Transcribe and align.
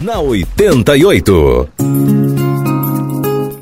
Na 0.00 0.20
88. 0.20 1.68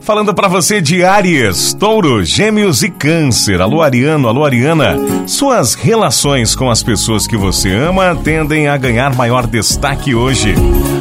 Falando 0.02 0.34
para 0.34 0.48
você 0.48 0.82
de 0.82 1.02
Áries, 1.02 1.72
Touro, 1.72 2.22
Gêmeos 2.22 2.82
e 2.82 2.90
Câncer. 2.90 3.62
Alô, 3.62 3.80
Ariano, 3.80 4.28
alô, 4.28 4.44
Ariana. 4.44 4.96
Suas 5.26 5.72
relações 5.72 6.54
com 6.54 6.70
as 6.70 6.82
pessoas 6.82 7.26
que 7.26 7.38
você 7.38 7.70
ama 7.72 8.14
tendem 8.22 8.68
a 8.68 8.76
ganhar 8.76 9.16
maior 9.16 9.46
destaque 9.46 10.14
hoje. 10.14 10.54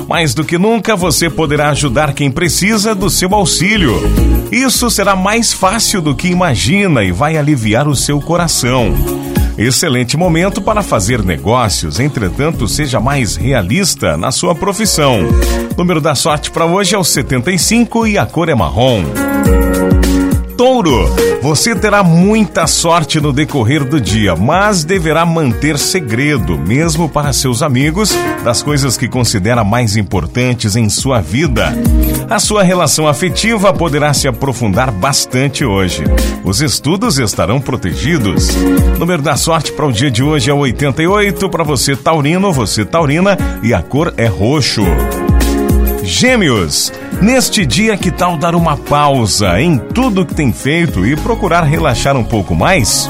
Mais 0.07 0.33
do 0.33 0.45
que 0.45 0.57
nunca, 0.57 0.95
você 0.95 1.29
poderá 1.29 1.70
ajudar 1.71 2.13
quem 2.13 2.31
precisa 2.31 2.95
do 2.95 3.09
seu 3.09 3.36
auxílio. 3.36 3.93
Isso 4.54 4.89
será 4.89 5.17
mais 5.17 5.52
fácil 5.52 6.02
do 6.02 6.15
que 6.15 6.29
imagina 6.29 7.04
e 7.04 7.11
vai 7.11 7.36
aliviar 7.36 7.89
o 7.89 7.95
seu 7.95 8.21
coração. 8.21 8.95
Excelente 9.57 10.17
momento 10.17 10.61
para 10.61 10.83
fazer 10.83 11.23
negócios, 11.23 12.01
entretanto, 12.01 12.67
seja 12.67 12.99
mais 12.99 13.37
realista 13.37 14.17
na 14.17 14.29
sua 14.29 14.54
profissão. 14.54 15.19
O 15.73 15.77
número 15.77 16.01
da 16.01 16.13
sorte 16.13 16.51
para 16.51 16.65
hoje 16.65 16.93
é 16.93 16.97
o 16.97 17.04
75 17.05 18.05
e 18.05 18.18
a 18.18 18.25
cor 18.25 18.49
é 18.49 18.55
marrom. 18.55 19.04
Touro, 20.57 21.09
você 21.41 21.75
terá 21.75 22.01
muita 22.01 22.65
sorte 22.65 23.19
no 23.19 23.33
decorrer 23.33 23.83
do 23.83 24.00
dia, 24.00 24.37
mas 24.37 24.86
deverá 24.86 25.25
manter 25.25 25.77
segredo, 25.77 26.57
mesmo 26.57 27.09
para 27.09 27.33
seus 27.33 27.61
amigos, 27.61 28.15
das 28.41 28.63
coisas 28.63 28.96
que 28.96 29.10
considera 29.10 29.65
mais 29.65 29.97
importantes 29.97 30.77
em 30.77 30.87
sua 30.89 31.19
vida. 31.19 31.73
A 32.30 32.39
sua 32.39 32.63
relação 32.63 33.05
afetiva 33.05 33.73
poderá 33.73 34.13
se 34.13 34.30
aprofundar 34.30 34.91
bastante 34.91 35.66
hoje. 35.66 36.03
Os 36.44 36.61
estudos 36.61 37.19
estarão 37.19 37.59
protegidos. 37.59 38.49
O 38.95 38.99
número 38.99 39.22
da 39.22 39.35
sorte 39.35 39.73
para 39.73 39.85
o 39.85 39.91
dia 39.91 40.09
de 40.09 40.23
hoje 40.23 40.49
é 40.49 40.53
88, 40.53 41.49
para 41.49 41.66
você 41.66 41.97
taurino, 41.97 42.53
você 42.53 42.85
taurina, 42.85 43.38
e 43.61 43.73
a 43.73 43.81
cor 43.81 44.13
é 44.16 44.27
roxo. 44.27 44.83
Gêmeos, 46.02 46.94
neste 47.22 47.66
dia 47.66 47.97
que 47.97 48.11
tal 48.11 48.38
dar 48.38 48.55
uma 48.55 48.78
pausa 48.78 49.59
em 49.61 49.77
tudo 49.77 50.25
que 50.25 50.35
tem 50.35 50.52
feito 50.52 51.05
e 51.05 51.16
procurar 51.16 51.63
relaxar 51.63 52.16
um 52.16 52.23
pouco 52.23 52.55
mais? 52.55 53.09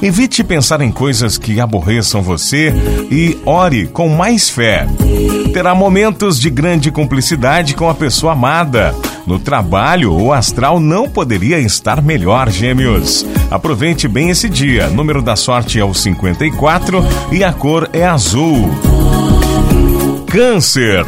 Evite 0.00 0.44
pensar 0.44 0.80
em 0.80 0.92
coisas 0.92 1.36
que 1.36 1.60
aborreçam 1.60 2.22
você 2.22 2.72
e 3.10 3.36
ore 3.44 3.88
com 3.88 4.08
mais 4.08 4.48
fé. 4.48 4.86
Terá 5.52 5.74
momentos 5.74 6.38
de 6.38 6.48
grande 6.48 6.92
cumplicidade 6.92 7.74
com 7.74 7.90
a 7.90 7.94
pessoa 7.94 8.32
amada. 8.32 8.94
No 9.26 9.38
trabalho, 9.38 10.14
o 10.14 10.32
astral 10.32 10.78
não 10.78 11.08
poderia 11.08 11.58
estar 11.58 12.00
melhor, 12.00 12.48
gêmeos. 12.48 13.26
Aproveite 13.50 14.06
bem 14.06 14.30
esse 14.30 14.48
dia. 14.48 14.86
Número 14.88 15.20
da 15.20 15.34
sorte 15.34 15.80
é 15.80 15.84
o 15.84 15.92
54 15.92 17.04
e 17.32 17.42
a 17.42 17.52
cor 17.52 17.90
é 17.92 18.06
azul. 18.06 18.70
Câncer. 20.30 21.06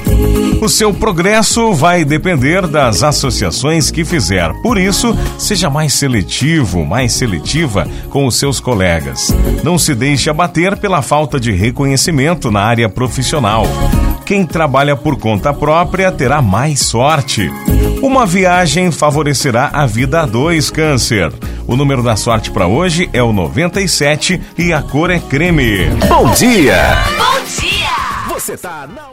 O 0.63 0.69
seu 0.69 0.95
progresso 0.95 1.73
vai 1.75 2.05
depender 2.05 2.67
das 2.67 3.03
associações 3.03 3.91
que 3.91 4.05
fizer. 4.05 4.51
Por 4.63 4.79
isso, 4.79 5.17
seja 5.39 5.69
mais 5.69 5.93
seletivo, 5.93 6.85
mais 6.85 7.13
seletiva 7.13 7.87
com 8.09 8.27
os 8.27 8.37
seus 8.37 8.61
colegas. 8.61 9.35
Não 9.63 9.79
se 9.79 9.95
deixe 9.95 10.31
abater 10.31 10.77
pela 10.77 11.03
falta 11.03 11.39
de 11.39 11.53
reconhecimento 11.53 12.51
na 12.51 12.61
área 12.61 12.89
profissional. 12.89 13.67
Quem 14.25 14.47
trabalha 14.47 14.97
por 14.97 15.19
conta 15.19 15.53
própria 15.53 16.11
terá 16.11 16.41
mais 16.41 16.81
sorte. 16.81 17.51
Uma 18.03 18.25
viagem 18.25 18.91
favorecerá 18.91 19.71
a 19.73 19.85
vida 19.87 20.23
a 20.23 20.27
dois, 20.27 20.71
Câncer. 20.71 21.33
O 21.67 21.77
número 21.77 22.03
da 22.03 22.17
sorte 22.17 22.51
para 22.51 22.67
hoje 22.67 23.09
é 23.13 23.23
o 23.23 23.33
97 23.33 24.41
e 24.57 24.73
a 24.73 24.81
cor 24.81 25.11
é 25.11 25.19
creme. 25.19 25.87
Bom 26.09 26.31
dia! 26.31 26.97
Bom 27.19 27.61
dia! 27.61 27.70
Você 28.41 28.57
tá 28.57 28.87
na 28.87 29.13